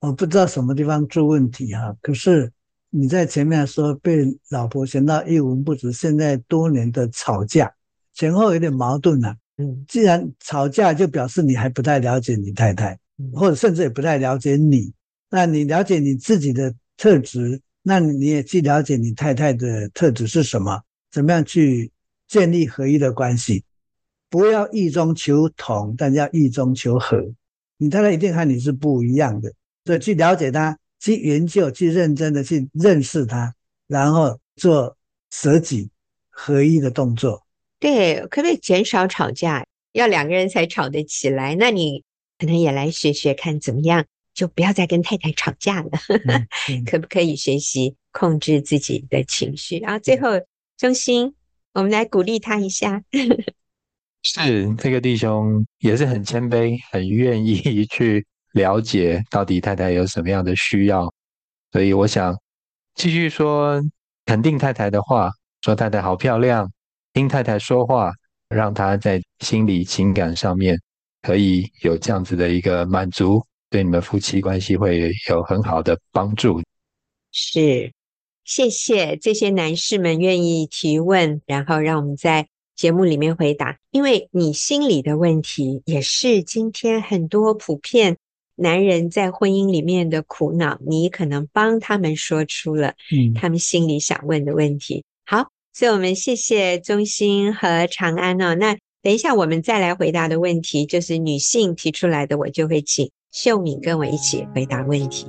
[0.00, 2.52] 我不知道什么地方出问题哈，可是
[2.90, 4.18] 你在前面说被
[4.50, 7.72] 老婆嫌到一文不值，现在多年的吵架
[8.12, 9.34] 前后有点矛盾了。
[9.56, 12.98] 嗯，既然吵架，就表示你还不太了解你太太，
[13.32, 14.92] 或者甚至也不太了解你。
[15.30, 21.92] 那你了解你自己的特质，那你也去了解你太太的特质是什么，怎么样去
[22.26, 23.62] 建立合一的关系，
[24.30, 27.22] 不要异中求同，但要异中求和。
[27.76, 29.52] 你太太一定和你是不一样的，
[29.84, 33.54] 所以去了解他，去研究，去认真的去认识他，
[33.86, 34.96] 然后做
[35.30, 35.90] 舍己
[36.30, 37.44] 合一的动作。
[37.78, 39.66] 对，可不可以减少吵架？
[39.92, 41.54] 要两个人才吵得起来。
[41.56, 42.02] 那你
[42.38, 45.88] 可能也来学学看怎么样，就不要再跟太太吵架了。
[46.28, 49.78] 嗯嗯、可不可以学习控制自己的情绪？
[49.78, 50.30] 然后最后
[50.76, 51.34] 中心。
[51.72, 53.02] 我们来鼓励他一下。
[54.22, 61.12] 是这个弟兄也是很谦卑，很愿意 去了解到底太太有什么样的需要，
[61.72, 62.32] 所以我想
[62.94, 63.82] 继续说
[64.24, 66.70] 肯定太太的话，说太太好漂亮，
[67.12, 68.12] 听太太说话，
[68.48, 70.78] 让她在心理情感上面
[71.22, 73.44] 可以有这样子的一个满足，
[73.74, 76.62] 对你们夫妻关系会有很好的帮助。
[77.32, 77.92] 是。
[78.44, 83.78] 谢谢这些男士们愿意提问，然后让我们在节目里面回答。
[83.90, 88.16] 因为你心里的问题，也是今天很多普遍
[88.54, 95.02] 男人在婚姻里面的苦恼，你可能帮他们说出了嗯他们心里想问的问题。
[95.26, 98.54] 好，所以我们谢谢中心和长安哦。
[98.54, 105.26] 那等一下我们再来回答的问题，就是女性提出来的，我就会请秀敏跟我一起回答问题。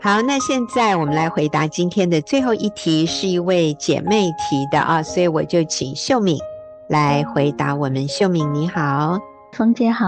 [0.00, 6.38] 好，那现在我们来回答今天的最后一题，是一位姐妹提的啊，所以我就请秀敏
[6.88, 8.08] 来回答我们。
[8.08, 9.18] 秀敏你好，
[9.52, 10.06] 冯姐好，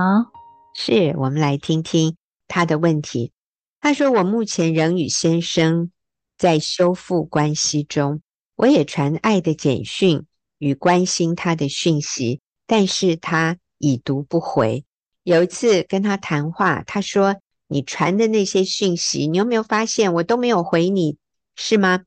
[0.74, 3.32] 是我们来听听她的问题。
[3.80, 5.90] 她说：“我目前仍与先生
[6.37, 8.20] 在修复关系中，
[8.56, 10.26] 我也传爱的简讯
[10.58, 14.84] 与关心他的讯息，但是他已读不回。
[15.22, 21.16] 有一次跟他谈话，他说。”你传的那些讯息，你有没有发现我都没有回你，
[21.56, 22.04] 是吗？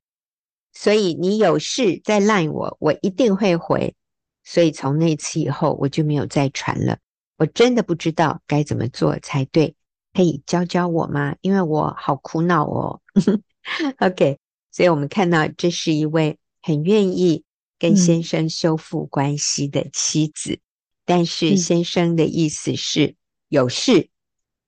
[0.71, 3.95] 所以你有事再赖我，我一定会回。
[4.43, 6.99] 所以从那次以后，我就没有再传了。
[7.37, 9.75] 我真的不知道该怎么做才对，
[10.13, 11.35] 可以教教我吗？
[11.41, 13.01] 因为我好苦恼哦。
[13.99, 14.39] OK，
[14.71, 17.43] 所以我们看到这是一位很愿意
[17.79, 20.61] 跟先生修复关系的妻子，嗯、
[21.05, 23.15] 但是先生的意思是
[23.47, 24.09] 有事。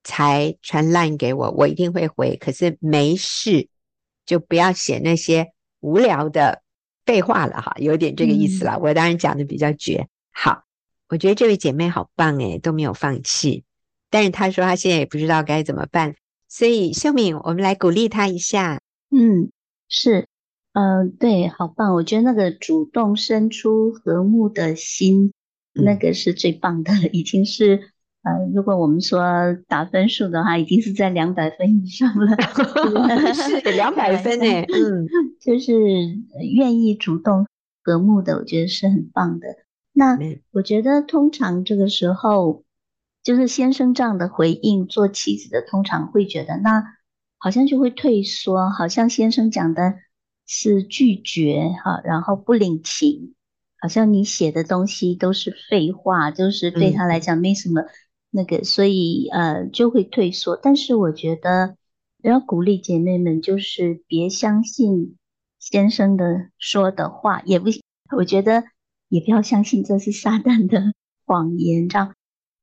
[0.02, 2.38] 才传 line 给我，我一定会回。
[2.38, 3.68] 可是没事，
[4.26, 5.52] 就不要写那些
[5.82, 6.64] 无聊的
[7.06, 8.76] 废话了哈，有点这个意思了。
[8.76, 10.08] 嗯、我当然讲的比较绝。
[10.32, 10.64] 好，
[11.10, 13.64] 我觉得这位姐妹好棒诶，都没有放弃。
[14.10, 16.16] 但是她说她现在也不知道该怎么办，
[16.48, 18.82] 所以秀敏，我们来鼓励她一下。
[19.12, 19.52] 嗯，
[19.88, 20.28] 是，
[20.74, 21.94] 嗯、呃，对，好棒。
[21.96, 25.34] 我觉得那个主动伸出和睦的心，
[25.74, 27.92] 嗯、那个是最棒的， 已经是。
[28.22, 29.22] 呃，如果我们说
[29.70, 32.36] 打分数的话，已经是在两百分以上了，
[33.34, 34.46] 是两百分呢。
[34.46, 35.08] 嗯，
[35.40, 35.74] 就是
[36.54, 37.48] 愿意主动
[37.82, 39.48] 和睦的，我觉得是很棒的。
[39.92, 40.18] 那
[40.52, 42.64] 我觉得通常这个时候，
[43.24, 46.84] 就是先生这样的回应，做妻子的通常会觉得，那
[47.38, 49.96] 好像就会退缩，好像先生讲的
[50.46, 53.36] 是拒绝哈，然后不领情，
[53.80, 57.84] 好像你写的东西都是废话，就是对他来讲没什么。
[58.32, 60.56] 那个，所以呃就会退缩。
[60.56, 61.76] 但是我觉得
[62.22, 65.18] 要鼓励姐妹们，就是别相信
[65.58, 67.70] 先生的说的话，也不，
[68.16, 68.66] 我觉得
[69.10, 70.94] 也不要相信这是撒旦的
[71.26, 71.90] 谎言。
[71.90, 72.16] 这样，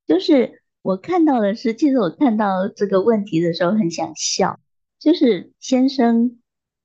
[0.06, 4.58] 就是我看到的是，其实我看到这个问题的时候很想笑，
[4.98, 6.38] 就是先生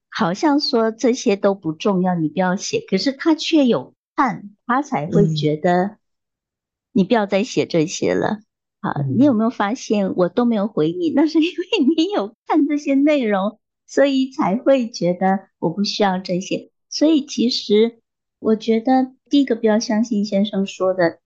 [0.09, 5.97] 好像说这些都不重要，你不要写，可是他却有看，他才会觉得
[6.91, 8.39] 你不要再写这些了。
[8.81, 11.11] 好，你有没有发现我都没有回你？
[11.11, 16.71] 那是因为你有看这些内容，所以才会觉得我不需要这些。
[16.89, 17.99] 所以其实
[18.39, 21.19] 我觉得第一个不要相信先生说的，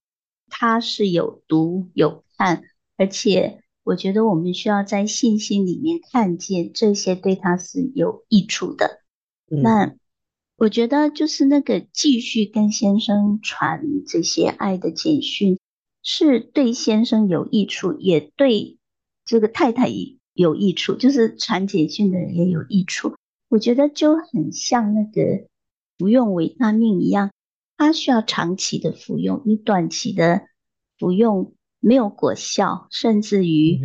[0.48, 2.62] 他是有读有看，
[2.96, 9.02] 而且我觉得我们需要在信心里面看见这些对他是有益处的。
[9.50, 9.94] 嗯、那
[10.56, 15.58] 我觉得就是那个继续跟先生传这些爱的简讯。
[16.08, 18.78] 是对先生有益处，也对
[19.24, 19.88] 这个太太
[20.34, 23.16] 有益处，就是传简讯的人也有益处。
[23.48, 25.48] 我觉得就很像那个
[25.98, 27.32] 服用维他命一样，
[27.76, 30.42] 它需要长期的服用，你短期的
[30.98, 33.80] 服用没有果效，甚至于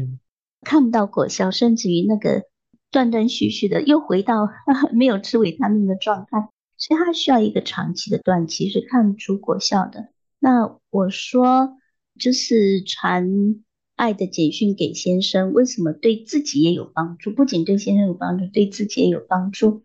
[0.61, 2.43] 看不到果效，甚至于那个
[2.89, 4.49] 断断续续的又回到
[4.93, 6.49] 没有吃维他命的状态。
[6.77, 10.09] 所以它需要一个长期的断期，是看不出果效的。
[10.39, 11.77] 那我说，
[12.17, 13.63] 就是传
[13.95, 17.31] 爱的简讯给先生，为什么对自己也有帮助？
[17.31, 19.83] 不仅对先生有帮助，对自己也有帮助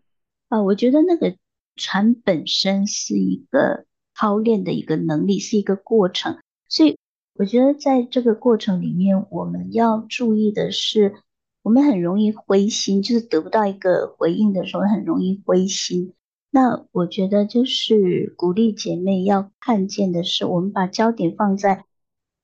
[0.49, 0.63] 啊！
[0.63, 1.35] 我觉得那个
[1.75, 3.85] 传本身是一个
[4.17, 6.37] 操练的一个能力，是一个过程。
[6.67, 6.97] 所以
[7.35, 11.13] 我觉得在这个过程里面，我们要注意的是，
[11.61, 16.13] 我们很容易灰心，就是得不到一个回应的时候，很容易灰心。
[16.49, 21.83] 那我觉得就是鼓励姐妹要看见的是，我们把焦点放在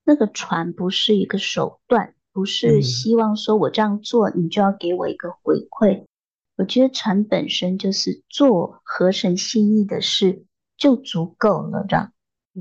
[0.04, 6.04] 那个船，不是一个手段，不是希望说我这样做你就要给我一个回馈。
[6.56, 10.44] 我觉得船本身就是做合神心意的事
[10.84, 12.12] 就足够了，这样。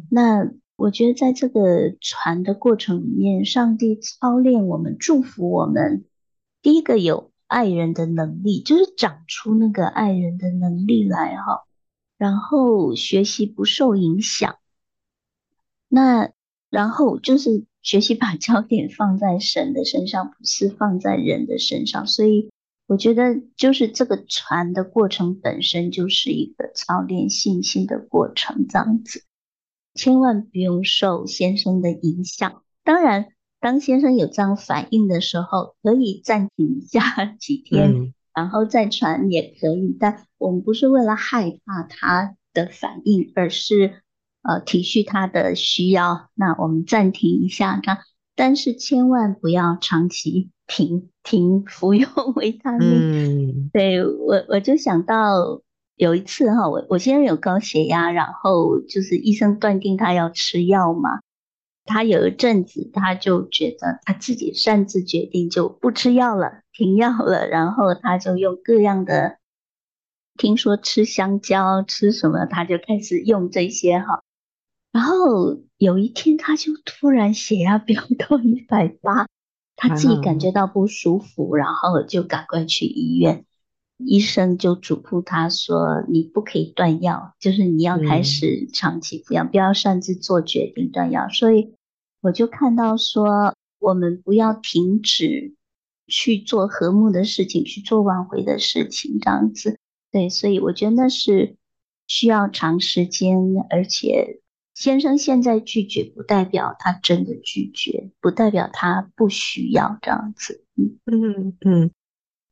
[0.09, 6.05] 那我觉得在这个传的过程里面，上帝操练我们，祝福我们。
[6.61, 7.31] 第一个有。
[7.45, 11.67] 爱人的能力，就是长出那个爱人的能力来哈，
[12.17, 14.55] 然后学习不受影响，
[15.87, 16.31] 那
[16.71, 22.07] 然后就是学习把焦点放在神的身上，不是放在人的身上。
[22.07, 22.49] 所以
[22.93, 29.23] 我觉得，就是这个传的过程本身就是一个操练信心的过程，这样子，
[29.95, 32.61] 千万不用受先生的影响。
[32.83, 33.29] 当然。
[33.59, 39.95] 当先生有这样反应的时候，可以暂停一下几天，嗯、然后再传也可以。
[39.97, 44.01] 但我们不是为了害怕他的反应，而是
[44.41, 46.29] 呃体恤他的需要。
[46.33, 47.99] 那我们暂停一下，这样，
[48.35, 52.89] 但是千万不要长期 停停服用维他命。
[52.89, 55.61] 嗯、对我我就想到
[55.95, 61.19] 有一次哈，我我先生有高血压，然后就是医生断定他要吃药嘛。
[61.85, 67.45] 他有一阵子，他就觉得他自己擅自决定就不吃药了，停药了。
[67.45, 69.37] 然后他就用各样的，
[70.37, 74.23] 听说吃香蕉，吃什么，他就开始用这些哈。
[74.93, 79.27] 然后有一天，他就突然血压飙 到一百八，
[79.75, 83.43] 他自己感觉到不舒服，然后就赶快去医院。
[83.97, 91.75] 医生就嘱咐他说：“你不可以断药，就是你要开始长期服药，嗯、不要擅自做决定断药。”所以
[92.21, 95.55] 我就看到说，我们不要停止
[96.07, 99.79] 去做和睦的事情，去做挽回的事情，这样子。
[100.11, 101.55] 对，所以我觉得那是
[102.05, 103.37] 需要长时间，
[103.69, 104.41] 而且
[104.73, 110.63] 先生现在拒绝，不代表他真的拒绝，不代表他不需要这样子。
[110.75, 111.91] 嗯嗯嗯。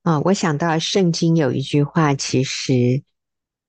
[0.03, 3.03] 啊、哦，我想到圣经有一句话，其实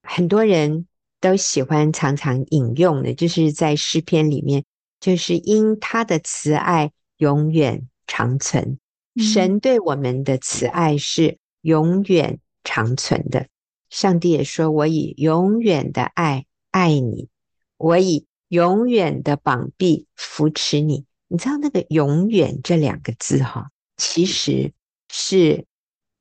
[0.03, 0.87] 很多人
[1.21, 4.65] 都喜欢常常引用的，就是在诗篇里面，
[4.99, 8.79] 就是因他的慈爱永远长存。
[9.15, 13.49] 嗯、神对我们的慈爱是永远长存的。
[13.91, 17.29] 上帝也说：“我以永远的爱爱你，
[17.77, 24.73] 我以永远的膀臂扶持你。”你知道那个“永远”这两个字哈，其实
[25.11, 25.65] 是。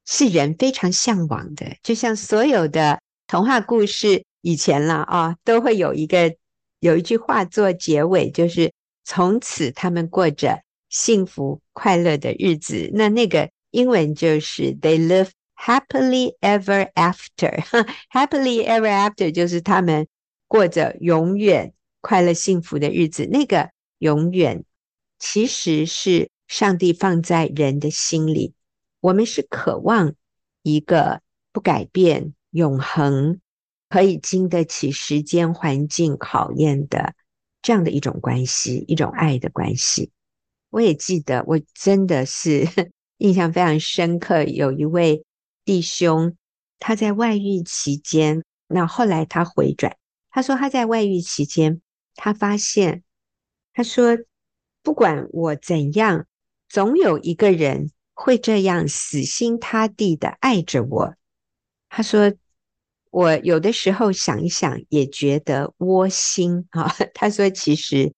[0.03, 6.36] 是人非常向往的，就像所有的童话故事以前了啊，都会有一个
[6.79, 8.73] 有一句话做结尾，就是
[9.05, 12.89] 从此他们过着幸福快乐的日子。
[12.93, 17.61] 那那个英文就是 They live happily ever after。
[18.11, 20.07] Happily ever after 就是他们
[20.47, 23.26] 过着永远快乐幸福的日子。
[23.26, 24.66] 那个永远
[25.18, 28.54] 其实是上帝放在人的心里。
[28.99, 30.14] 我们是渴望
[30.62, 31.22] 一个
[31.52, 33.39] 不改变、永恒、
[33.89, 37.14] 可以经得起时间环境考验的
[37.62, 40.12] 这样的一种关系，一种爱的关系。
[40.70, 42.68] 我也记得，我真的是
[43.18, 44.43] 印象非常深刻。
[44.43, 45.26] 有一位
[45.66, 46.36] 弟兄，
[46.80, 49.97] 他在外遇期间，那后来他回转，
[50.30, 51.82] 他说他在外遇期间，
[52.16, 53.03] 他发现，
[53.74, 54.18] 他说
[54.82, 56.28] 不管我怎样，
[56.70, 57.91] 总有一个人。
[58.14, 61.16] 会这样死心塌地的爱着我，
[61.89, 62.32] 他说
[63.09, 66.93] ：“我有的时候想一想，也觉得窝心啊。
[67.16, 68.14] ”他说：“其实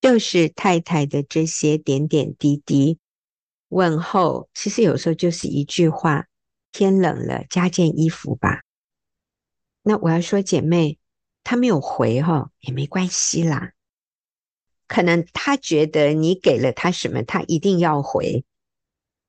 [0.00, 2.98] 就是太太的这些点点滴滴
[3.68, 6.26] 问候，其实有时候就是一句话
[6.70, 8.60] ：‘天冷了，加件衣服吧。’
[9.82, 11.00] 那我要说，姐妹，
[11.48, 13.72] 他没有回哈，也没关系啦。
[14.86, 18.44] 可能他觉得你给了他什么，他一定要回。”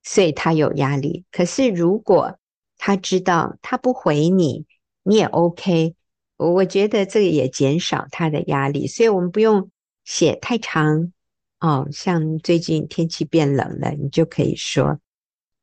[0.03, 2.38] 所以他有压力，可是如果
[2.78, 4.65] 他知道他不回你，
[5.01, 5.95] 你也 OK，
[6.36, 8.86] 我觉得这个也减少他的压力。
[8.88, 9.72] 所以我们不用
[10.03, 11.13] 写太长
[11.61, 14.99] 哦，像最近天气变冷了，你就可以说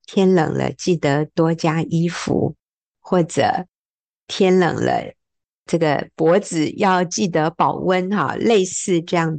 [0.06, 2.56] 天冷了，记得多加衣服，
[3.00, 3.66] 或者
[4.26, 5.12] 天冷了，
[5.66, 9.38] 这个脖子要记得保温哈，类似这样。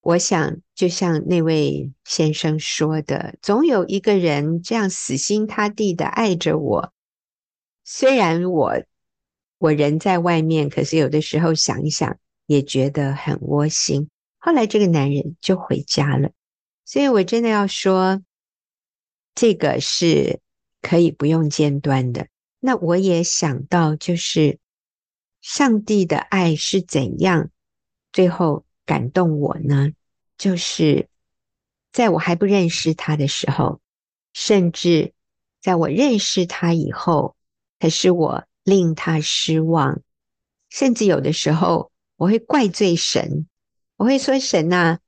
[0.00, 6.92] 我想，就像那位先生说的，总有一个人这样死心塌地的爱着我。
[7.84, 8.82] 虽然我
[9.58, 14.08] 我人在外面，可是有的时候想一想，也觉得很窝心。
[14.38, 16.30] 后来这个男人就回家了，
[16.84, 18.22] 所以我真的要说，
[19.34, 20.40] 这个是
[20.82, 22.26] 可以不用间断的。
[22.60, 24.58] 那我也想到，就是
[25.46, 27.50] 上帝的爱是怎样
[28.14, 29.90] 最后感动我呢？
[30.38, 31.10] 就是
[31.92, 33.78] 在我还不认识他的时候，
[34.32, 35.12] 甚至
[35.60, 37.36] 在我认识他以后，
[37.78, 40.00] 可是我令他失望，
[40.70, 43.46] 甚至有的时候我会怪罪神。
[43.96, 44.98] 我会说：“神呐，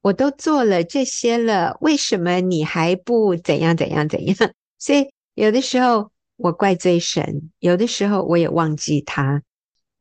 [0.00, 4.36] 我都做了这些了，为什么你还不怎样怎样怎样？”
[4.76, 9.42] 所以有的时候我怪罪神，有的时候我也忘记他，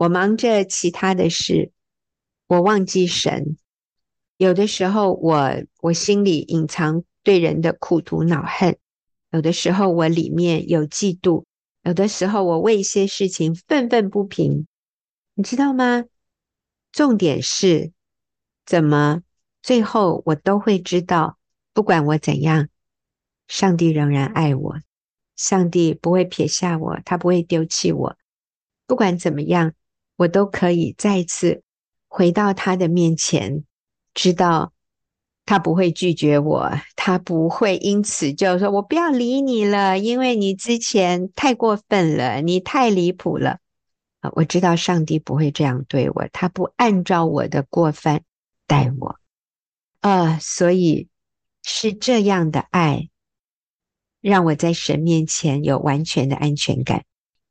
[0.01, 1.71] 我忙着其他的事，
[2.47, 3.55] 我忘记神。
[4.35, 8.79] 有的时候我我心里隐藏对人的苦毒恼恨，
[9.29, 11.43] 有的时候我里面有嫉妒，
[11.83, 14.65] 有的时候我为一些事情愤愤不平，
[15.35, 16.05] 你知道吗？
[16.91, 17.91] 重点是。
[18.65, 19.21] 怎么？
[19.61, 21.37] 最后我都会知道，
[21.73, 22.69] 不管我怎样，
[23.47, 24.79] 上帝仍然爱我，
[25.35, 28.17] 上帝不会撇下我，他不会丢弃我。
[28.87, 29.73] 不管怎么样，
[30.15, 31.63] 我都可以再次
[32.07, 33.63] 回到他的面前，
[34.13, 34.73] 知道
[35.45, 43.59] 他不会拒绝我，他不会因此就说我不要理你了，因为你之前太过分了，你太离谱了。
[44.33, 48.23] 我知道上帝不会这样对我，他不按照我的过犯。
[48.67, 49.19] 待我，
[49.99, 51.09] 啊、所以
[51.61, 53.09] 是这样的爱，
[54.21, 57.03] 让我在神面前有完全的安全感。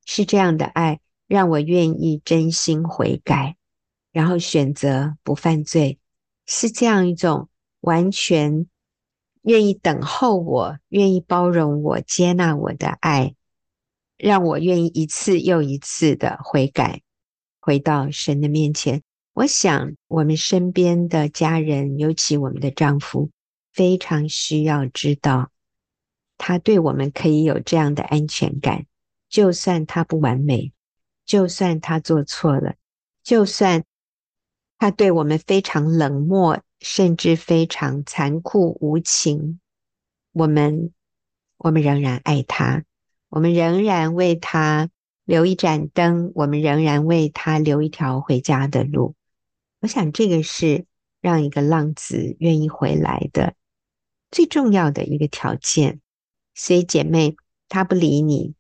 [0.06, 1.00] 是这样的爱，
[1.31, 3.55] 让我愿意真心悔改，
[4.11, 6.01] 然后选择不犯罪。
[6.45, 8.66] 是这样一种完全
[9.43, 13.37] 愿意等候我、愿意包容我、接纳我的爱，
[14.16, 17.03] 让我愿意一次又一次的悔改，
[17.61, 19.01] 回到神的面前。
[19.33, 23.31] 我想，我们身边的家人，尤其我们的丈夫，
[23.72, 25.53] 非常需要知道，
[26.37, 28.87] 他对我们可以有这样的安全感。
[29.28, 30.72] 就算他不完美，
[31.31, 32.74] 就算他做错了，
[33.22, 33.85] 就算
[34.78, 39.61] 他对我们非常冷漠，甚至非常残酷无情，
[40.33, 40.93] 我们，
[41.57, 42.83] 我们仍然爱他，
[43.28, 44.91] 我们仍然为他
[45.24, 49.14] 留一盏灯，我们仍然为他留一条回家的路。
[49.78, 50.85] 我想，这个是
[51.20, 53.55] 让一个浪子愿意回来的
[54.33, 56.01] 最重要的一个条件。
[56.57, 57.37] 所以，姐妹，
[57.68, 58.57] 他不理你，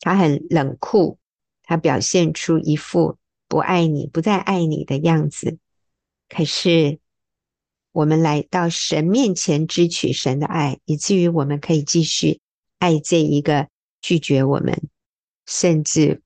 [0.00, 1.18] 他很冷酷，
[1.66, 5.58] 他表现出一副不爱你、不再爱你的样子。
[6.30, 6.98] 可是，
[7.92, 12.40] 我们来到神面前，支取神的爱，以至于我们可以继续
[12.78, 13.68] 爱这一个
[14.00, 14.88] 拒绝我们，
[15.44, 16.22] 甚至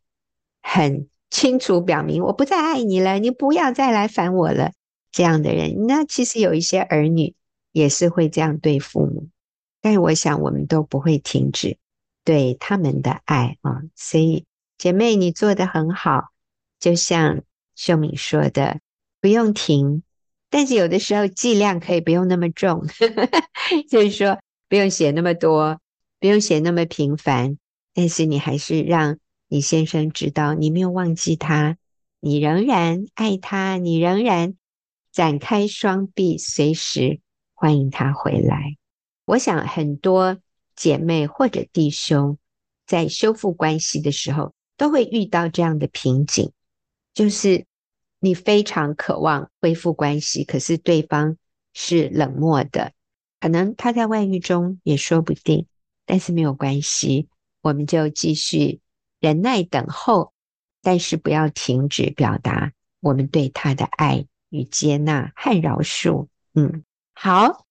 [0.63, 1.09] 很。
[1.33, 4.73] 清楚表明我不再爱你了，你不要再来烦我了。
[5.13, 7.37] 这样的人，那其实有一些儿女
[7.71, 9.29] 也是会这样对父母，
[9.81, 11.79] 但是我想我们都不会停止
[12.25, 13.81] 对他们的爱啊。
[13.95, 14.45] 所以
[14.81, 16.31] 姐妹，你做得很好，
[16.79, 17.43] 就像
[17.77, 18.81] 秀敏说的，
[19.21, 20.03] 不用停，
[20.49, 22.87] 但是有的时候剂量可以不用那么重，
[23.91, 25.79] 就是说不用写那么多，
[26.19, 27.59] 不用写那么频繁，
[27.93, 29.19] 但是你还是让。
[29.53, 31.77] 你先生知道你没有忘记他，
[32.21, 34.55] 你仍然爱他，你仍然
[35.11, 37.19] 展开双臂，随时
[37.53, 38.77] 欢迎他回来。
[39.25, 40.39] 我想很多
[40.77, 42.39] 姐妹或者弟兄
[42.87, 46.53] 在修复关系的时候，都会遇到这样的瓶颈，
[47.13, 47.67] 就是
[48.19, 51.37] 你非常渴望恢复关系，可是对方
[51.75, 52.93] 是冷漠的，
[53.41, 55.67] 可能他在外遇中也说不定，
[56.07, 57.29] 但是没有关系，
[57.61, 58.81] 我们就继续。
[59.19, 60.33] 忍耐等候，
[60.81, 66.29] 但是不要停止表达我们对他的爱与接纳和饶恕。
[66.55, 67.67] 嗯，好，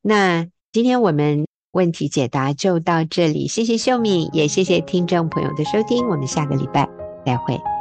[0.00, 6.88] 那今天我们问题解答就到这里，谢谢秀敏，也谢谢听众朋友的收听，我们下个礼拜
[7.26, 7.73] 再会。